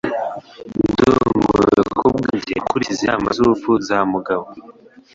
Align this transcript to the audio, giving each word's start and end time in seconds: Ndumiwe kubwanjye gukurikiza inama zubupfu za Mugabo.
Ndumiwe 0.91 1.21
kubwanjye 1.97 2.53
gukurikiza 2.63 3.01
inama 3.03 3.27
zubupfu 3.35 3.71
za 3.87 3.97
Mugabo. 4.11 4.45